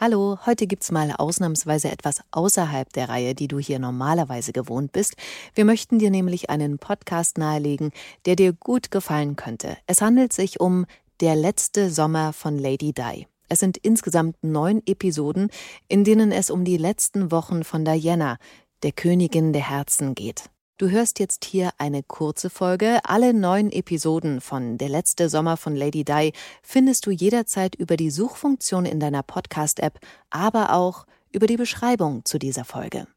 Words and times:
Hallo, 0.00 0.38
heute 0.46 0.68
gibt's 0.68 0.92
mal 0.92 1.10
ausnahmsweise 1.10 1.90
etwas 1.90 2.20
außerhalb 2.30 2.92
der 2.92 3.08
Reihe, 3.08 3.34
die 3.34 3.48
du 3.48 3.58
hier 3.58 3.80
normalerweise 3.80 4.52
gewohnt 4.52 4.92
bist. 4.92 5.16
Wir 5.56 5.64
möchten 5.64 5.98
dir 5.98 6.12
nämlich 6.12 6.50
einen 6.50 6.78
Podcast 6.78 7.36
nahelegen, 7.36 7.90
der 8.24 8.36
dir 8.36 8.52
gut 8.52 8.92
gefallen 8.92 9.34
könnte. 9.34 9.76
Es 9.88 10.00
handelt 10.00 10.32
sich 10.32 10.60
um 10.60 10.86
Der 11.20 11.34
letzte 11.34 11.90
Sommer 11.90 12.32
von 12.32 12.60
Lady 12.60 12.92
Di. 12.92 13.26
Es 13.48 13.58
sind 13.58 13.76
insgesamt 13.76 14.36
neun 14.40 14.82
Episoden, 14.86 15.50
in 15.88 16.04
denen 16.04 16.30
es 16.30 16.50
um 16.50 16.64
die 16.64 16.76
letzten 16.76 17.32
Wochen 17.32 17.64
von 17.64 17.84
Diana, 17.84 18.36
der 18.84 18.92
Königin 18.92 19.52
der 19.52 19.68
Herzen, 19.68 20.14
geht. 20.14 20.44
Du 20.78 20.88
hörst 20.90 21.18
jetzt 21.18 21.44
hier 21.44 21.72
eine 21.78 22.04
kurze 22.04 22.50
Folge. 22.50 23.00
Alle 23.02 23.34
neun 23.34 23.72
Episoden 23.72 24.40
von 24.40 24.78
Der 24.78 24.88
letzte 24.88 25.28
Sommer 25.28 25.56
von 25.56 25.74
Lady 25.74 26.04
Di 26.04 26.32
findest 26.62 27.04
du 27.04 27.10
jederzeit 27.10 27.74
über 27.74 27.96
die 27.96 28.10
Suchfunktion 28.10 28.86
in 28.86 29.00
deiner 29.00 29.24
Podcast-App, 29.24 29.98
aber 30.30 30.72
auch 30.72 31.04
über 31.32 31.48
die 31.48 31.56
Beschreibung 31.56 32.24
zu 32.24 32.38
dieser 32.38 32.64
Folge. 32.64 33.08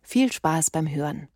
Viel 0.00 0.32
Spaß 0.32 0.70
beim 0.70 0.88
Hören. 0.88 1.28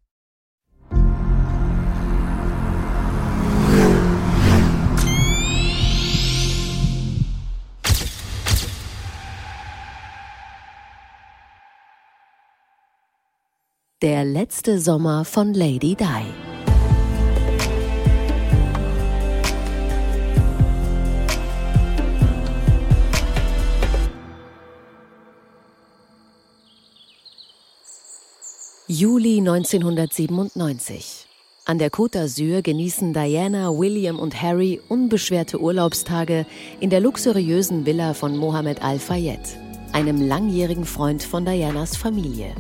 Der 14.04 14.22
letzte 14.22 14.78
Sommer 14.80 15.24
von 15.24 15.54
Lady 15.54 15.96
Di. 15.96 16.04
Juli 28.88 29.38
1997. 29.38 31.26
An 31.64 31.78
der 31.78 31.90
Côte 31.90 32.18
d'Azur 32.18 32.60
genießen 32.60 33.14
Diana, 33.14 33.70
William 33.70 34.18
und 34.18 34.42
Harry 34.42 34.82
unbeschwerte 34.90 35.58
Urlaubstage 35.58 36.44
in 36.78 36.90
der 36.90 37.00
luxuriösen 37.00 37.86
Villa 37.86 38.12
von 38.12 38.36
Mohammed 38.36 38.82
Al-Fayed, 38.82 39.40
einem 39.92 40.20
langjährigen 40.20 40.84
Freund 40.84 41.22
von 41.22 41.46
Dianas 41.46 41.96
Familie. 41.96 42.54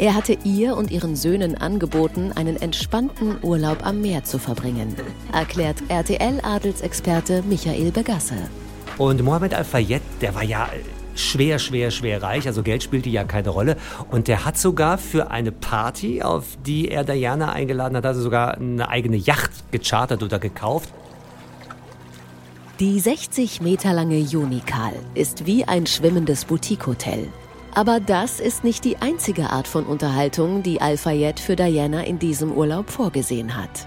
Er 0.00 0.14
hatte 0.14 0.38
ihr 0.44 0.78
und 0.78 0.90
ihren 0.90 1.14
Söhnen 1.14 1.58
angeboten, 1.58 2.32
einen 2.34 2.56
entspannten 2.56 3.36
Urlaub 3.42 3.84
am 3.84 4.00
Meer 4.00 4.24
zu 4.24 4.38
verbringen, 4.38 4.96
erklärt 5.30 5.82
RTL-Adelsexperte 5.88 7.42
Michael 7.42 7.90
Begasse. 7.90 8.36
Und 8.96 9.22
Mohammed 9.22 9.52
Al-Fayed, 9.52 10.00
der 10.22 10.34
war 10.34 10.42
ja 10.42 10.70
schwer, 11.14 11.58
schwer, 11.58 11.90
schwer 11.90 12.22
reich, 12.22 12.46
also 12.46 12.62
Geld 12.62 12.82
spielte 12.82 13.10
ja 13.10 13.24
keine 13.24 13.50
Rolle. 13.50 13.76
Und 14.10 14.26
der 14.26 14.46
hat 14.46 14.56
sogar 14.56 14.96
für 14.96 15.30
eine 15.30 15.52
Party, 15.52 16.22
auf 16.22 16.46
die 16.64 16.88
er 16.88 17.04
Diana 17.04 17.52
eingeladen 17.52 17.94
hat, 17.98 18.06
also 18.06 18.22
sogar 18.22 18.54
eine 18.54 18.88
eigene 18.88 19.18
Yacht 19.18 19.50
gechartert 19.70 20.22
oder 20.22 20.38
gekauft. 20.38 20.88
Die 22.78 22.98
60 22.98 23.60
Meter 23.60 23.92
lange 23.92 24.16
Unikal 24.16 24.94
ist 25.12 25.44
wie 25.44 25.66
ein 25.66 25.84
schwimmendes 25.84 26.46
Boutique-Hotel. 26.46 27.28
Aber 27.74 28.00
das 28.00 28.40
ist 28.40 28.64
nicht 28.64 28.84
die 28.84 28.96
einzige 28.96 29.50
Art 29.50 29.68
von 29.68 29.86
Unterhaltung, 29.86 30.62
die 30.62 30.80
Al-Fayed 30.80 31.38
für 31.38 31.56
Diana 31.56 32.04
in 32.04 32.18
diesem 32.18 32.52
Urlaub 32.52 32.90
vorgesehen 32.90 33.56
hat. 33.56 33.86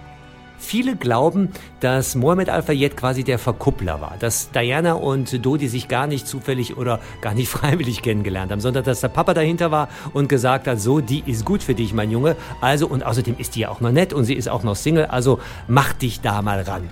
Viele 0.57 0.95
glauben, 0.95 1.49
dass 1.81 2.15
Mohammed 2.15 2.47
Al-Fayed 2.47 2.95
quasi 2.95 3.25
der 3.25 3.37
Verkuppler 3.37 3.99
war, 3.99 4.15
dass 4.19 4.49
Diana 4.51 4.93
und 4.93 5.45
Dodi 5.45 5.67
sich 5.67 5.89
gar 5.89 6.07
nicht 6.07 6.25
zufällig 6.25 6.77
oder 6.77 7.01
gar 7.19 7.33
nicht 7.33 7.49
freiwillig 7.49 8.01
kennengelernt 8.01 8.51
haben, 8.51 8.61
sondern 8.61 8.85
dass 8.85 9.01
der 9.01 9.09
Papa 9.09 9.33
dahinter 9.33 9.71
war 9.71 9.89
und 10.13 10.29
gesagt 10.29 10.67
hat, 10.67 10.79
so, 10.79 11.01
die 11.01 11.21
ist 11.25 11.43
gut 11.43 11.61
für 11.61 11.75
dich, 11.75 11.93
mein 11.93 12.09
Junge. 12.09 12.37
Also, 12.61 12.87
und 12.87 13.03
außerdem 13.03 13.35
ist 13.37 13.55
die 13.55 13.61
ja 13.61 13.69
auch 13.69 13.81
noch 13.81 13.91
nett 13.91 14.13
und 14.13 14.23
sie 14.23 14.35
ist 14.35 14.47
auch 14.47 14.63
noch 14.63 14.77
Single, 14.77 15.07
also 15.07 15.39
mach 15.67 15.91
dich 15.91 16.21
da 16.21 16.41
mal 16.41 16.61
ran. 16.61 16.89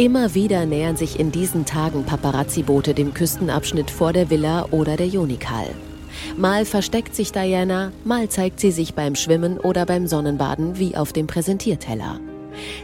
Immer 0.00 0.34
wieder 0.34 0.64
nähern 0.64 0.96
sich 0.96 1.20
in 1.20 1.30
diesen 1.30 1.66
Tagen 1.66 2.04
Paparazzi-Boote 2.04 2.94
dem 2.94 3.12
Küstenabschnitt 3.12 3.90
vor 3.90 4.14
der 4.14 4.30
Villa 4.30 4.64
oder 4.70 4.96
der 4.96 5.08
Jonikal. 5.08 5.66
Mal 6.38 6.64
versteckt 6.64 7.14
sich 7.14 7.32
Diana, 7.32 7.92
mal 8.02 8.30
zeigt 8.30 8.60
sie 8.60 8.70
sich 8.70 8.94
beim 8.94 9.14
Schwimmen 9.14 9.58
oder 9.58 9.84
beim 9.84 10.06
Sonnenbaden 10.06 10.78
wie 10.78 10.96
auf 10.96 11.12
dem 11.12 11.26
Präsentierteller. 11.26 12.18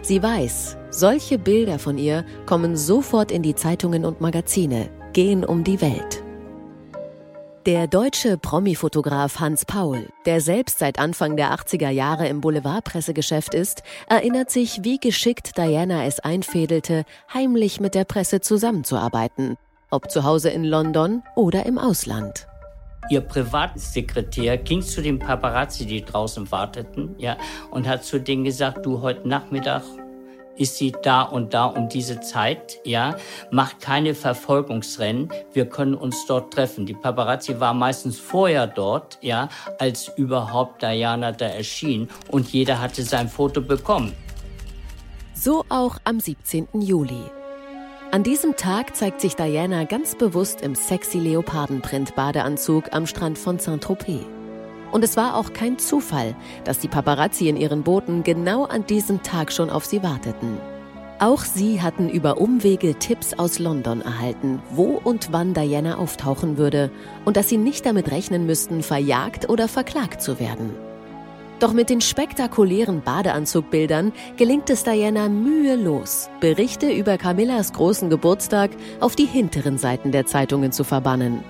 Sie 0.03 0.23
weiß, 0.23 0.77
solche 0.91 1.39
Bilder 1.39 1.79
von 1.79 1.97
ihr 1.97 2.27
kommen 2.45 2.77
sofort 2.77 3.33
in 3.33 3.43
die 3.43 3.55
Zeitungen 3.55 4.05
und 4.05 4.21
Magazine, 4.21 4.91
gehen 5.15 5.43
um 5.43 5.65
die 5.65 5.81
Welt. 5.81 6.23
Der 7.67 7.89
deutsche 7.89 8.39
Promi-Fotograf 8.39 9.41
Hans 9.41 9.65
Paul, 9.65 10.09
der 10.25 10.41
selbst 10.41 10.79
seit 10.79 11.01
Anfang 11.01 11.37
der 11.37 11.53
80er 11.53 11.91
Jahre 11.91 12.29
im 12.29 12.41
Boulevardpressegeschäft 12.41 13.55
ist, 13.55 13.83
erinnert 14.07 14.53
sich, 14.53 14.85
wie 14.85 15.01
geschickt 15.01 15.59
Diana 15.59 16.05
es 16.05 16.21
einfädelte, 16.21 17.05
heimlich 17.35 17.81
mit 17.81 17.97
der 17.97 18.05
Presse 18.05 18.41
zusammenzuarbeiten, 18.41 19.57
ob 19.91 20.13
zu 20.13 20.23
Hause 20.23 20.51
in 20.51 20.63
London 20.63 21.25
oder 21.35 21.67
im 21.67 21.77
Ausland. 21.77 22.47
Ihr 23.11 23.21
Privatsekretär 23.21 24.59
ging 24.59 24.81
zu 24.81 25.03
den 25.03 25.19
Paparazzi, 25.19 25.87
die 25.87 26.05
draußen 26.05 26.53
warteten, 26.53 27.17
ja, 27.19 27.37
und 27.73 27.89
hat 27.89 28.05
zu 28.05 28.21
denen 28.21 28.45
gesagt, 28.45 28.87
du 28.87 29.03
heute 29.03 29.27
Nachmittag 29.27 29.83
ist 30.57 30.77
sie 30.77 30.93
da 31.03 31.23
und 31.23 31.55
da 31.55 31.67
um 31.67 31.89
diese 31.89 32.21
Zeit, 32.21 32.79
ja, 32.85 33.17
macht 33.51 33.81
keine 33.81 34.15
Verfolgungsrennen, 34.15 35.31
wir 35.53 35.67
können 35.67 35.95
uns 35.95 36.27
dort 36.27 36.53
treffen. 36.53 36.87
Die 36.87 36.95
Paparazzi 36.95 37.61
war 37.61 37.75
meistens 37.75 38.19
vorher 38.19 38.67
dort, 38.67 39.19
ja, 39.21 39.49
als 39.79 40.09
überhaupt 40.17 40.83
Diana 40.83 41.33
da 41.33 41.47
erschien 41.47 42.09
und 42.29 42.49
jeder 42.53 42.81
hatte 42.81 43.03
sein 43.03 43.29
Foto 43.29 43.61
bekommen. 43.61 44.13
So 45.35 45.65
auch 45.69 45.99
am 46.05 46.19
17. 46.19 46.69
Juli. 46.81 47.23
An 48.13 48.23
diesem 48.23 48.57
Tag 48.57 48.97
zeigt 48.97 49.21
sich 49.21 49.37
Diana 49.37 49.85
ganz 49.85 50.15
bewusst 50.15 50.63
im 50.63 50.75
sexy 50.75 51.19
Leopardenprint-Badeanzug 51.19 52.93
am 52.93 53.07
Strand 53.07 53.37
von 53.37 53.59
Saint-Tropez. 53.59 54.36
Und 54.93 55.05
es 55.05 55.17
war 55.17 55.37
auch 55.37 55.53
kein 55.53 55.79
Zufall, 55.79 56.35
dass 56.65 56.79
die 56.79 56.89
Paparazzi 56.89 57.49
in 57.49 57.57
ihren 57.57 57.83
Booten 57.83 58.23
genau 58.23 58.65
an 58.65 58.87
diesem 58.87 59.23
Tag 59.23 59.53
schon 59.53 59.71
auf 59.71 59.85
sie 59.85 60.03
warteten. 60.03 60.59
Auch 61.19 61.45
sie 61.45 61.81
hatten 61.81 62.11
über 62.11 62.39
Umwege 62.39 62.95
Tipps 62.95 63.33
aus 63.35 63.59
London 63.59 64.03
erhalten, 64.03 64.61
wo 64.71 65.01
und 65.03 65.33
wann 65.33 65.55
Diana 65.55 65.97
auftauchen 65.97 66.59
würde 66.59 66.91
und 67.25 67.39
dass 67.39 67.49
sie 67.49 67.57
nicht 67.57 67.87
damit 67.87 68.11
rechnen 68.11 68.45
müssten, 68.45 68.83
verjagt 68.83 69.49
oder 69.49 69.67
verklagt 69.67 70.21
zu 70.21 70.39
werden. 70.39 70.75
Doch 71.59 71.73
mit 71.73 71.89
den 71.89 72.03
spektakulären 72.03 73.01
Badeanzugbildern 73.01 74.13
gelingt 74.37 74.69
es 74.69 74.85
Diana 74.85 75.31
mühelos, 75.31 76.29
Berichte 76.41 76.93
über 76.93 77.17
Camillas 77.17 77.73
großen 77.73 78.11
Geburtstag 78.11 78.71
auf 79.01 79.17
die 79.17 79.25
hinteren 79.25 79.79
Seiten 79.79 80.13
der 80.13 80.27
Zeitungen 80.27 80.71
zu 80.71 80.85
verbannen. 80.85 81.43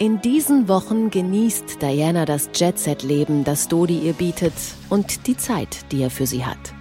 In 0.00 0.20
diesen 0.20 0.68
Wochen 0.68 1.10
genießt 1.10 1.82
Diana 1.82 2.24
das 2.24 2.50
Jet-Set-Leben, 2.54 3.42
das 3.42 3.66
Dodi 3.66 3.98
ihr 3.98 4.12
bietet 4.12 4.52
und 4.88 5.26
die 5.26 5.36
Zeit, 5.36 5.90
die 5.90 6.02
er 6.02 6.10
für 6.10 6.24
sie 6.24 6.46
hat. 6.46 6.72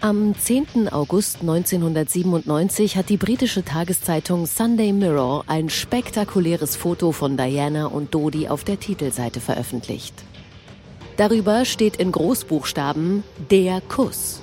Am 0.00 0.34
10. 0.34 0.88
August 0.90 1.42
1997 1.42 2.96
hat 2.96 3.10
die 3.10 3.18
britische 3.18 3.62
Tageszeitung 3.62 4.46
Sunday 4.46 4.94
Mirror 4.94 5.44
ein 5.46 5.68
spektakuläres 5.68 6.74
Foto 6.74 7.12
von 7.12 7.36
Diana 7.36 7.86
und 7.86 8.14
Dodi 8.14 8.48
auf 8.48 8.64
der 8.64 8.80
Titelseite 8.80 9.40
veröffentlicht. 9.40 10.14
Darüber 11.18 11.66
steht 11.66 11.96
in 11.96 12.12
Großbuchstaben 12.12 13.24
der 13.50 13.82
Kuss. 13.82 14.40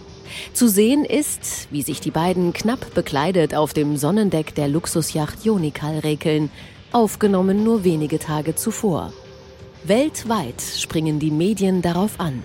Zu 0.54 0.68
sehen 0.68 1.06
ist, 1.06 1.68
wie 1.72 1.82
sich 1.82 2.00
die 2.00 2.12
beiden 2.12 2.54
knapp 2.54 2.94
bekleidet 2.94 3.56
auf 3.56 3.74
dem 3.74 3.98
Sonnendeck 3.98 4.56
der 4.56 4.68
Luxusjacht 4.68 5.46
Jonikal 5.46 6.00
rekeln, 6.00 6.50
aufgenommen 6.92 7.64
nur 7.64 7.84
wenige 7.84 8.20
Tage 8.20 8.56
zuvor. 8.56 9.14
Weltweit 9.84 10.62
springen 10.62 11.20
die 11.20 11.32
Medien 11.32 11.82
darauf 11.82 12.20
an. 12.20 12.44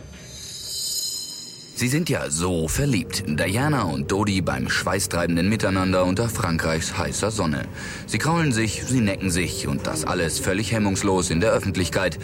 Sie 1.81 1.88
sind 1.88 2.11
ja 2.11 2.29
so 2.29 2.69
verliebt. 2.69 3.25
Diana 3.27 3.85
und 3.85 4.12
Dodi 4.12 4.43
beim 4.43 4.69
schweißtreibenden 4.69 5.49
Miteinander 5.49 6.05
unter 6.05 6.29
Frankreichs 6.29 6.99
heißer 6.99 7.31
Sonne. 7.31 7.62
Sie 8.06 8.19
kraulen 8.19 8.53
sich, 8.53 8.85
sie 8.85 9.00
necken 9.00 9.31
sich 9.31 9.67
und 9.67 9.87
das 9.87 10.05
alles 10.05 10.41
völlig 10.41 10.73
hemmungslos 10.73 11.31
in 11.31 11.41
der 11.41 11.53
Öffentlichkeit. 11.53 12.19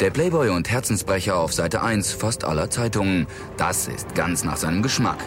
Der 0.00 0.10
Playboy 0.10 0.48
und 0.48 0.68
Herzensbrecher 0.68 1.36
auf 1.36 1.52
Seite 1.52 1.82
1 1.82 2.14
fast 2.14 2.42
aller 2.42 2.68
Zeitungen. 2.68 3.28
Das 3.56 3.86
ist 3.86 4.16
ganz 4.16 4.42
nach 4.42 4.56
seinem 4.56 4.82
Geschmack. 4.82 5.24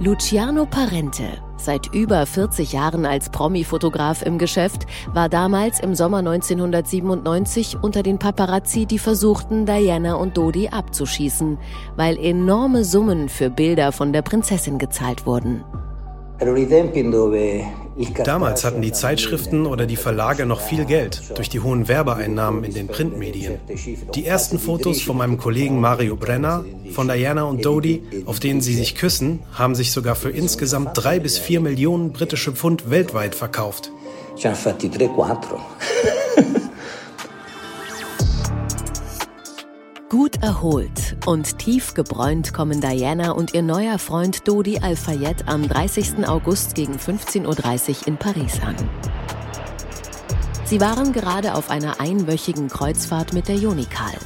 Luciano 0.00 0.66
Parente, 0.66 1.40
Seit 1.62 1.92
über 1.94 2.24
40 2.24 2.72
Jahren 2.72 3.04
als 3.04 3.28
Promi-Fotograf 3.28 4.22
im 4.22 4.38
Geschäft, 4.38 4.86
war 5.12 5.28
damals 5.28 5.78
im 5.80 5.94
Sommer 5.94 6.18
1997 6.18 7.76
unter 7.82 8.02
den 8.02 8.18
Paparazzi, 8.18 8.86
die 8.86 8.98
versuchten, 8.98 9.66
Diana 9.66 10.14
und 10.14 10.38
Dodi 10.38 10.68
abzuschießen, 10.68 11.58
weil 11.96 12.16
enorme 12.16 12.84
Summen 12.84 13.28
für 13.28 13.50
Bilder 13.50 13.92
von 13.92 14.14
der 14.14 14.22
Prinzessin 14.22 14.78
gezahlt 14.78 15.26
wurden. 15.26 15.62
Damals 18.24 18.64
hatten 18.64 18.80
die 18.80 18.92
Zeitschriften 18.92 19.66
oder 19.66 19.84
die 19.84 19.96
Verlage 19.96 20.46
noch 20.46 20.60
viel 20.60 20.86
Geld 20.86 21.36
durch 21.36 21.50
die 21.50 21.60
hohen 21.60 21.86
Werbeeinnahmen 21.86 22.64
in 22.64 22.72
den 22.72 22.86
Printmedien. 22.86 23.58
Die 24.14 24.24
ersten 24.26 24.58
Fotos 24.58 25.02
von 25.02 25.18
meinem 25.18 25.36
Kollegen 25.36 25.80
Mario 25.80 26.16
Brenner, 26.16 26.64
von 26.92 27.08
Diana 27.08 27.42
und 27.44 27.64
Dodi, 27.64 28.02
auf 28.24 28.40
denen 28.40 28.62
sie 28.62 28.74
sich 28.74 28.94
küssen, 28.94 29.40
haben 29.52 29.74
sich 29.74 29.92
sogar 29.92 30.14
für 30.14 30.30
insgesamt 30.30 30.90
drei 30.94 31.18
bis 31.18 31.38
vier 31.38 31.60
Millionen 31.60 32.12
britische 32.12 32.52
Pfund 32.52 32.90
weltweit 32.90 33.34
verkauft. 33.34 33.92
Gut 40.10 40.42
erholt 40.42 41.16
und 41.24 41.58
tief 41.58 41.94
gebräunt 41.94 42.52
kommen 42.52 42.80
Diana 42.80 43.30
und 43.30 43.54
ihr 43.54 43.62
neuer 43.62 43.96
Freund 44.00 44.48
Dodi 44.48 44.80
Al-Fayed 44.80 45.46
am 45.46 45.68
30. 45.68 46.26
August 46.26 46.74
gegen 46.74 46.94
15.30 46.96 47.46
Uhr 47.46 48.08
in 48.08 48.16
Paris 48.16 48.60
an. 48.60 48.74
Sie 50.64 50.80
waren 50.80 51.12
gerade 51.12 51.54
auf 51.54 51.70
einer 51.70 52.00
einwöchigen 52.00 52.66
Kreuzfahrt 52.66 53.34
mit 53.34 53.46
der 53.46 53.54
Jonikal. 53.54 54.18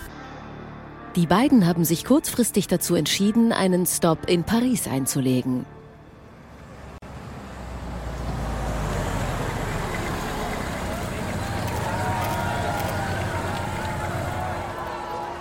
Die 1.16 1.26
beiden 1.26 1.66
haben 1.66 1.84
sich 1.84 2.06
kurzfristig 2.06 2.66
dazu 2.66 2.94
entschieden, 2.94 3.52
einen 3.52 3.84
Stop 3.84 4.26
in 4.26 4.42
Paris 4.42 4.88
einzulegen. 4.88 5.66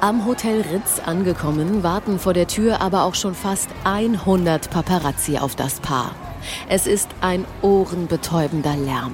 Am 0.03 0.25
Hotel 0.25 0.65
Ritz 0.69 1.00
angekommen, 1.00 1.81
warten 1.81 2.19
vor 2.19 2.33
der 2.33 2.45
Tür 2.45 2.81
aber 2.81 3.05
auch 3.05 3.15
schon 3.15 3.33
fast 3.33 3.69
100 3.85 4.69
Paparazzi 4.69 5.38
auf 5.38 5.55
das 5.55 5.79
Paar. 5.79 6.13
Es 6.67 6.88
ist 6.88 7.07
ein 7.21 7.45
ohrenbetäubender 7.61 8.75
Lärm. 8.75 9.13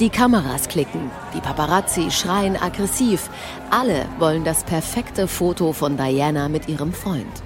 Die 0.00 0.10
Kameras 0.10 0.68
klicken, 0.68 1.10
die 1.34 1.40
Paparazzi 1.40 2.10
schreien 2.10 2.60
aggressiv. 2.60 3.30
Alle 3.70 4.04
wollen 4.18 4.44
das 4.44 4.64
perfekte 4.64 5.28
Foto 5.28 5.72
von 5.72 5.96
Diana 5.96 6.50
mit 6.50 6.68
ihrem 6.68 6.92
Freund. 6.92 7.42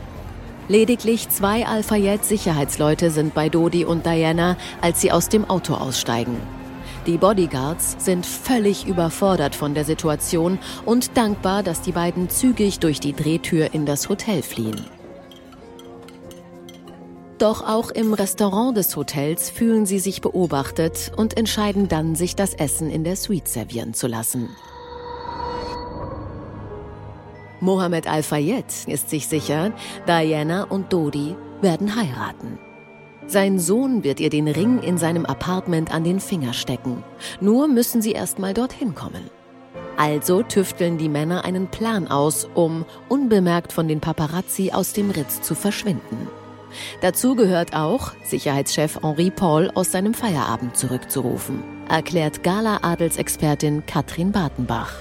Lediglich 0.67 1.29
zwei 1.29 1.65
Al-Fayed-Sicherheitsleute 1.65 3.13
sind 3.13 3.33
bei 3.33 3.49
Dodi 3.49 3.85
und 3.85 4.07
Diana, 4.07 4.57
als 4.81 5.01
sie 5.01 5.13
aus 5.13 5.29
dem 5.29 5.49
Auto 5.49 5.75
aussteigen. 5.75 6.37
Die 7.07 7.19
Bodyguards 7.19 7.97
sind 7.99 8.25
völlig 8.25 8.87
überfordert 8.87 9.57
von 9.57 9.75
der 9.75 9.85
Situation 9.85 10.59
und 10.85 11.17
dankbar, 11.17 11.65
dass 11.65 11.81
die 11.83 11.91
beiden 11.91 12.31
zügig 12.31 12.79
durch 12.79 13.01
die 13.01 13.13
Drehtür 13.13 13.75
in 13.75 13.87
das 13.87 14.09
Hotel 14.09 14.43
fliehen. 14.43 14.87
Doch 17.39 17.67
auch 17.67 17.91
im 17.91 18.15
Restaurant 18.15 18.77
des 18.77 18.95
Hotels 18.95 19.51
fühlen 19.51 19.85
sie 19.85 19.99
sich 19.99 20.21
beobachtet 20.21 21.11
und 21.17 21.37
entscheiden 21.37 21.89
dann, 21.89 22.15
sich 22.15 22.37
das 22.37 22.55
Essen 22.55 22.89
in 22.89 23.03
der 23.03 23.17
Suite 23.17 23.49
servieren 23.49 23.95
zu 23.95 24.07
lassen. 24.07 24.49
Mohammed 27.59 28.07
Al-Fayed 28.07 28.87
ist 28.87 29.11
sich 29.11 29.27
sicher, 29.27 29.73
Diana 30.07 30.65
und 30.65 30.93
Dodi 30.93 31.35
werden 31.61 31.97
heiraten. 31.97 32.61
Sein 33.27 33.59
Sohn 33.59 34.05
wird 34.05 34.21
ihr 34.21 34.31
den 34.31 34.49
Ring 34.49 34.83
in 34.83 34.99
seinem 34.99 35.25
Apartment 35.25 35.95
an 35.95 36.05
den 36.05 36.21
Finger 36.21 36.53
stecken. 36.53 37.03
Nur 37.41 37.69
müssen 37.69 38.03
sie 38.03 38.13
erst 38.13 38.39
mal 38.39 38.53
dorthin 38.53 38.95
kommen. 38.95 39.31
Also 39.97 40.43
tüfteln 40.43 40.99
die 40.99 41.09
Männer 41.09 41.45
einen 41.45 41.69
Plan 41.69 42.09
aus, 42.09 42.49
um 42.55 42.85
unbemerkt 43.09 43.73
von 43.73 43.89
den 43.89 44.01
Paparazzi 44.01 44.73
aus 44.73 44.93
dem 44.93 45.11
Ritz 45.11 45.43
zu 45.43 45.55
verschwinden. 45.55 46.29
Dazu 47.03 47.35
gehört 47.35 47.75
auch, 47.75 48.13
Sicherheitschef 48.25 49.01
Henri 49.03 49.31
Paul 49.31 49.71
aus 49.75 49.93
seinem 49.93 50.15
Feierabend 50.15 50.77
zurückzurufen, 50.77 51.63
erklärt 51.89 52.43
Gala-Adelsexpertin 52.43 53.85
Katrin 53.87 54.33
Bartenbach. 54.33 54.95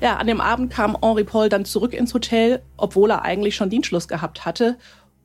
Ja, 0.00 0.16
an 0.16 0.28
dem 0.28 0.40
Abend 0.40 0.72
kam 0.72 0.96
Henri 1.02 1.24
Paul 1.24 1.48
dann 1.48 1.66
zurück 1.66 1.92
ins 1.92 2.14
Hotel, 2.14 2.62
obwohl 2.76 3.10
er 3.10 3.22
eigentlich 3.22 3.54
schon 3.54 3.68
Dienstschluss 3.68 4.08
gehabt 4.08 4.46
hatte 4.46 4.78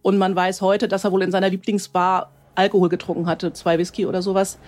und 0.06 0.20
man 0.20 0.36
weiß 0.36 0.62
heute, 0.62 0.88
dass 0.88 1.04
er 1.04 1.12
wohl 1.12 1.24
in 1.24 1.32
seiner 1.32 1.50
Lieblingsbar 1.50 2.30
Alkohol 2.54 2.90
getrunken 2.90 3.26
hatte, 3.26 3.54
zwei 3.54 3.80
Whisky 3.80 4.06
oder 4.06 4.22
sowas. 4.22 4.60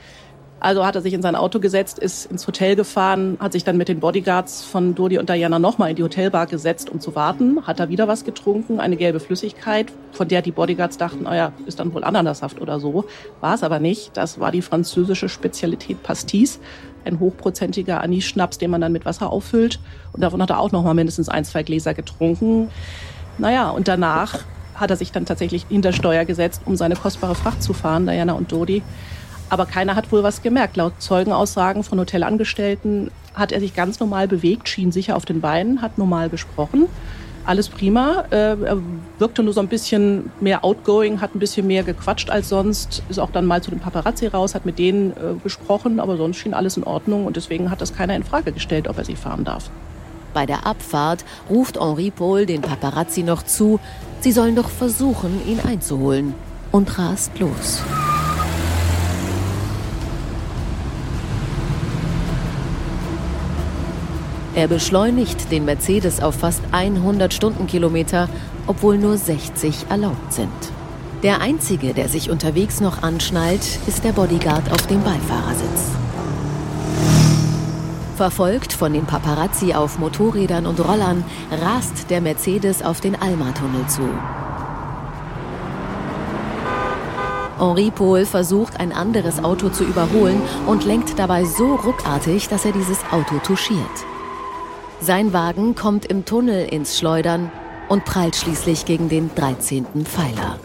Also 0.59 0.83
hat 0.83 0.95
er 0.95 1.03
sich 1.03 1.13
in 1.13 1.21
sein 1.21 1.35
Auto 1.35 1.59
gesetzt, 1.59 1.99
ist 1.99 2.25
ins 2.31 2.47
Hotel 2.47 2.75
gefahren, 2.75 3.37
hat 3.39 3.51
sich 3.51 3.63
dann 3.63 3.77
mit 3.77 3.87
den 3.87 3.99
Bodyguards 3.99 4.63
von 4.63 4.95
Dodi 4.95 5.19
und 5.19 5.29
Diana 5.29 5.59
nochmal 5.59 5.91
in 5.91 5.95
die 5.95 6.01
Hotelbar 6.01 6.47
gesetzt, 6.47 6.89
um 6.89 6.99
zu 6.99 7.13
warten. 7.13 7.67
Hat 7.67 7.79
da 7.79 7.87
wieder 7.87 8.07
was 8.07 8.25
getrunken, 8.25 8.79
eine 8.79 8.97
gelbe 8.97 9.19
Flüssigkeit, 9.19 9.91
von 10.11 10.27
der 10.27 10.41
die 10.41 10.49
Bodyguards 10.49 10.97
dachten, 10.97 11.25
naja, 11.25 11.51
ist 11.67 11.79
dann 11.79 11.93
wohl 11.93 12.03
Ananassaft 12.03 12.59
oder 12.59 12.79
so. 12.79 13.05
War 13.39 13.53
es 13.53 13.61
aber 13.61 13.77
nicht. 13.77 14.17
Das 14.17 14.39
war 14.39 14.51
die 14.51 14.63
französische 14.63 15.29
Spezialität 15.29 16.01
Pastis, 16.01 16.59
ein 17.05 17.19
hochprozentiger 17.19 18.01
Anis-Schnaps, 18.01 18.57
den 18.57 18.71
man 18.71 18.81
dann 18.81 18.91
mit 18.91 19.05
Wasser 19.05 19.31
auffüllt. 19.31 19.79
Und 20.13 20.21
davon 20.21 20.41
hat 20.41 20.49
er 20.49 20.59
auch 20.59 20.71
nochmal 20.71 20.95
mindestens 20.95 21.29
ein, 21.29 21.45
zwei 21.45 21.61
Gläser 21.61 21.93
getrunken. 21.93 22.69
Naja, 23.37 23.69
und 23.69 23.87
danach 23.87 24.39
hat 24.79 24.89
er 24.89 24.95
sich 24.95 25.11
dann 25.11 25.25
tatsächlich 25.25 25.65
hinter 25.69 25.91
Steuer 25.91 26.25
gesetzt, 26.25 26.61
um 26.65 26.75
seine 26.75 26.95
kostbare 26.95 27.35
Fracht 27.35 27.61
zu 27.61 27.73
fahren, 27.73 28.05
Diana 28.05 28.33
und 28.33 28.51
Dodi. 28.51 28.83
Aber 29.49 29.65
keiner 29.65 29.95
hat 29.95 30.11
wohl 30.11 30.23
was 30.23 30.41
gemerkt. 30.41 30.77
Laut 30.77 30.93
Zeugenaussagen 30.99 31.83
von 31.83 31.99
Hotelangestellten 31.99 33.11
hat 33.33 33.51
er 33.51 33.59
sich 33.59 33.73
ganz 33.73 33.99
normal 33.99 34.27
bewegt, 34.27 34.67
schien 34.67 34.91
sicher 34.91 35.15
auf 35.15 35.25
den 35.25 35.41
Beinen, 35.41 35.81
hat 35.81 35.97
normal 35.97 36.29
gesprochen. 36.29 36.87
Alles 37.45 37.69
prima. 37.69 38.25
Äh, 38.29 38.61
er 38.61 38.77
wirkte 39.19 39.41
nur 39.41 39.53
so 39.53 39.61
ein 39.61 39.69
bisschen 39.69 40.31
mehr 40.41 40.65
outgoing, 40.65 41.21
hat 41.21 41.33
ein 41.33 41.39
bisschen 41.39 41.65
mehr 41.65 41.83
gequatscht 41.83 42.29
als 42.29 42.49
sonst, 42.49 43.03
ist 43.07 43.19
auch 43.19 43.31
dann 43.31 43.45
mal 43.45 43.63
zu 43.63 43.71
den 43.71 43.79
Paparazzi 43.79 44.27
raus, 44.27 44.53
hat 44.53 44.65
mit 44.65 44.77
denen 44.77 45.11
äh, 45.11 45.39
gesprochen, 45.41 46.01
aber 46.01 46.17
sonst 46.17 46.37
schien 46.37 46.53
alles 46.53 46.75
in 46.75 46.83
Ordnung 46.83 47.25
und 47.25 47.37
deswegen 47.37 47.71
hat 47.71 47.79
das 47.79 47.95
keiner 47.95 48.17
in 48.17 48.23
Frage 48.23 48.51
gestellt, 48.51 48.89
ob 48.89 48.97
er 48.97 49.05
sie 49.05 49.15
fahren 49.15 49.45
darf. 49.45 49.69
Bei 50.37 50.45
der 50.45 50.67
Abfahrt 50.67 51.25
ruft 51.49 51.79
Henri 51.79 52.11
Paul 52.11 52.45
den 52.45 52.61
Paparazzi 52.61 53.23
noch 53.23 53.41
zu, 53.41 53.79
sie 54.19 54.31
sollen 54.31 54.55
doch 54.55 54.69
versuchen, 54.69 55.41
ihn 55.47 55.59
einzuholen 55.59 56.35
und 56.71 56.99
rast 56.99 57.39
los. 57.39 57.81
Er 64.53 64.67
beschleunigt 64.67 65.51
den 65.51 65.65
Mercedes 65.65 66.21
auf 66.21 66.35
fast 66.35 66.61
100 66.71 67.33
Stundenkilometer, 67.33 68.29
obwohl 68.67 68.99
nur 68.99 69.17
60 69.17 69.87
erlaubt 69.89 70.33
sind. 70.33 70.51
Der 71.23 71.41
einzige, 71.41 71.95
der 71.95 72.09
sich 72.09 72.29
unterwegs 72.29 72.79
noch 72.79 73.01
anschnallt, 73.01 73.79
ist 73.87 74.03
der 74.03 74.11
Bodyguard 74.11 74.71
auf 74.71 74.85
dem 74.85 75.01
Beifahrersitz. 75.01 75.96
Verfolgt 78.17 78.73
von 78.73 78.93
den 78.93 79.05
Paparazzi 79.05 79.75
auf 79.75 79.99
Motorrädern 79.99 80.65
und 80.65 80.79
Rollern, 80.79 81.23
rast 81.51 82.09
der 82.09 82.19
Mercedes 82.19 82.81
auf 82.81 82.99
den 82.99 83.15
Alma-Tunnel 83.15 83.85
zu. 83.85 84.01
Henri 87.59 87.91
Pohl 87.91 88.25
versucht, 88.25 88.79
ein 88.79 88.91
anderes 88.91 89.43
Auto 89.43 89.69
zu 89.69 89.83
überholen 89.83 90.41
und 90.65 90.83
lenkt 90.83 91.19
dabei 91.19 91.45
so 91.45 91.75
ruckartig, 91.75 92.47
dass 92.47 92.65
er 92.65 92.71
dieses 92.71 92.97
Auto 93.11 93.37
touchiert. 93.37 93.77
Sein 94.99 95.31
Wagen 95.31 95.75
kommt 95.75 96.07
im 96.07 96.25
Tunnel 96.25 96.65
ins 96.65 96.97
Schleudern 96.97 97.51
und 97.87 98.03
prallt 98.03 98.35
schließlich 98.35 98.85
gegen 98.85 99.09
den 99.09 99.29
13. 99.35 99.85
Pfeiler. 100.05 100.59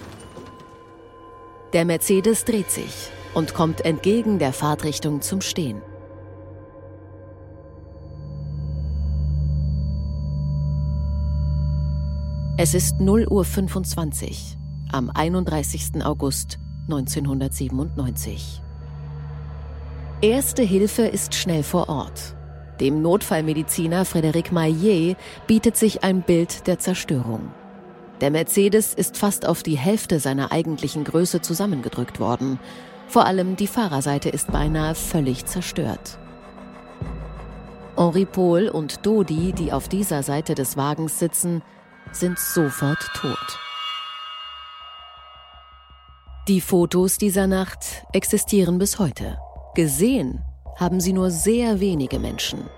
Der 1.74 1.84
Mercedes 1.84 2.46
dreht 2.46 2.70
sich 2.70 3.10
und 3.34 3.52
kommt 3.52 3.84
entgegen 3.84 4.38
der 4.38 4.54
Fahrtrichtung 4.54 5.20
zum 5.20 5.42
Stehen. 5.42 5.82
Es 12.58 12.74
ist 12.74 13.00
0 13.00 13.28
Uhr 13.28 13.46
25 13.46 14.58
am 14.92 15.08
31. 15.08 16.04
August 16.04 16.58
1997. 16.82 18.62
Erste 20.20 20.62
Hilfe 20.62 21.02
ist 21.02 21.34
schnell 21.34 21.62
vor 21.62 21.88
Ort. 21.88 22.36
Dem 22.78 23.00
Notfallmediziner 23.00 24.04
Frédéric 24.04 24.52
Maillet 24.52 25.16
bietet 25.46 25.78
sich 25.78 26.04
ein 26.04 26.20
Bild 26.20 26.66
der 26.66 26.78
Zerstörung. 26.78 27.50
Der 28.20 28.30
Mercedes 28.30 28.92
ist 28.92 29.16
fast 29.16 29.46
auf 29.46 29.62
die 29.62 29.78
Hälfte 29.78 30.20
seiner 30.20 30.52
eigentlichen 30.52 31.04
Größe 31.04 31.40
zusammengedrückt 31.40 32.20
worden. 32.20 32.58
Vor 33.08 33.24
allem 33.24 33.56
die 33.56 33.66
Fahrerseite 33.66 34.28
ist 34.28 34.52
beinahe 34.52 34.94
völlig 34.94 35.46
zerstört. 35.46 36.18
Henri 37.96 38.26
Paul 38.26 38.68
und 38.68 39.06
Dodi, 39.06 39.52
die 39.52 39.72
auf 39.72 39.88
dieser 39.88 40.22
Seite 40.22 40.54
des 40.54 40.76
Wagens 40.76 41.18
sitzen, 41.18 41.62
sind 42.12 42.38
sofort 42.38 43.10
tot. 43.14 43.58
Die 46.48 46.60
Fotos 46.60 47.18
dieser 47.18 47.46
Nacht 47.46 48.04
existieren 48.12 48.78
bis 48.78 48.98
heute. 48.98 49.38
Gesehen 49.74 50.44
haben 50.76 51.00
sie 51.00 51.12
nur 51.12 51.30
sehr 51.30 51.80
wenige 51.80 52.18
Menschen. 52.18 52.68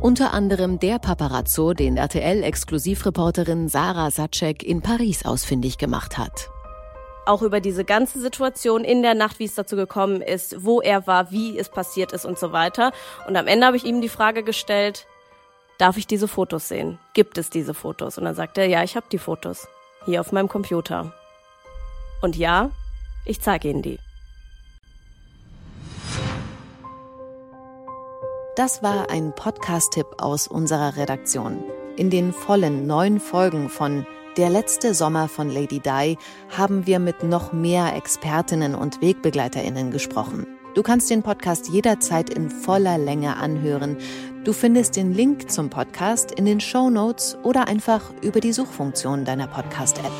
Unter 0.00 0.34
anderem 0.34 0.78
der 0.78 0.98
Paparazzo, 0.98 1.72
den 1.72 1.96
RTL-Exklusivreporterin 1.96 3.68
Sarah 3.68 4.10
Sacek 4.10 4.62
in 4.62 4.82
Paris 4.82 5.24
ausfindig 5.24 5.78
gemacht 5.78 6.18
hat. 6.18 6.50
Auch 7.24 7.40
über 7.40 7.60
diese 7.60 7.84
ganze 7.84 8.20
Situation 8.20 8.84
in 8.84 9.02
der 9.02 9.14
Nacht, 9.14 9.38
wie 9.38 9.46
es 9.46 9.54
dazu 9.54 9.74
gekommen 9.74 10.20
ist, 10.20 10.64
wo 10.64 10.80
er 10.82 11.06
war, 11.06 11.32
wie 11.32 11.58
es 11.58 11.70
passiert 11.70 12.12
ist 12.12 12.26
und 12.26 12.38
so 12.38 12.52
weiter. 12.52 12.92
Und 13.26 13.36
am 13.36 13.46
Ende 13.46 13.66
habe 13.66 13.78
ich 13.78 13.84
ihm 13.84 14.02
die 14.02 14.10
Frage 14.10 14.42
gestellt, 14.42 15.06
darf 15.78 15.96
ich 15.96 16.06
diese 16.06 16.28
Fotos 16.28 16.68
sehen? 16.68 16.98
Gibt 17.14 17.38
es 17.38 17.50
diese 17.50 17.74
Fotos? 17.74 18.18
Und 18.18 18.24
dann 18.24 18.34
sagt 18.34 18.58
er, 18.58 18.66
ja, 18.66 18.82
ich 18.82 18.96
habe 18.96 19.06
die 19.10 19.18
Fotos. 19.18 19.68
Hier 20.04 20.20
auf 20.20 20.32
meinem 20.32 20.48
Computer. 20.48 21.12
Und 22.22 22.36
ja, 22.36 22.70
ich 23.24 23.40
zeige 23.40 23.68
Ihnen 23.68 23.82
die. 23.82 23.98
Das 28.56 28.82
war 28.82 29.10
ein 29.10 29.34
Podcast-Tipp 29.34 30.06
aus 30.18 30.48
unserer 30.48 30.96
Redaktion. 30.96 31.62
In 31.96 32.08
den 32.08 32.32
vollen 32.32 32.86
neun 32.86 33.20
Folgen 33.20 33.68
von 33.68 34.06
Der 34.38 34.48
letzte 34.48 34.94
Sommer 34.94 35.28
von 35.28 35.50
Lady 35.50 35.80
Di 35.80 36.16
haben 36.56 36.86
wir 36.86 36.98
mit 36.98 37.22
noch 37.22 37.52
mehr 37.52 37.94
Expertinnen 37.94 38.74
und 38.74 39.02
Wegbegleiterinnen 39.02 39.90
gesprochen. 39.90 40.46
Du 40.76 40.82
kannst 40.82 41.08
den 41.08 41.22
Podcast 41.22 41.70
jederzeit 41.70 42.28
in 42.28 42.50
voller 42.50 42.98
Länge 42.98 43.36
anhören. 43.38 43.96
Du 44.44 44.52
findest 44.52 44.96
den 44.96 45.14
Link 45.14 45.50
zum 45.50 45.70
Podcast 45.70 46.32
in 46.32 46.44
den 46.44 46.60
Show 46.60 46.90
Notes 46.90 47.38
oder 47.44 47.66
einfach 47.66 48.12
über 48.20 48.40
die 48.40 48.52
Suchfunktion 48.52 49.24
deiner 49.24 49.46
Podcast-App. 49.46 50.12